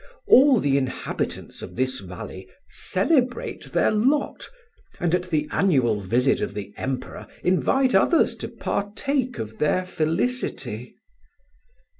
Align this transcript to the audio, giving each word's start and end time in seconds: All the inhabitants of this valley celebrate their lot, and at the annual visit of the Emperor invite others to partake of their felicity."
All 0.27 0.59
the 0.59 0.79
inhabitants 0.79 1.61
of 1.61 1.75
this 1.75 1.99
valley 1.99 2.49
celebrate 2.67 3.71
their 3.71 3.91
lot, 3.91 4.49
and 4.99 5.13
at 5.13 5.25
the 5.29 5.47
annual 5.51 5.99
visit 6.01 6.41
of 6.41 6.55
the 6.55 6.73
Emperor 6.75 7.27
invite 7.43 7.93
others 7.93 8.35
to 8.37 8.47
partake 8.47 9.37
of 9.37 9.59
their 9.59 9.85
felicity." 9.85 10.95